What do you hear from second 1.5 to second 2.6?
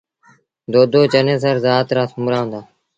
زآت رآ سومرآ هُݩدآ۔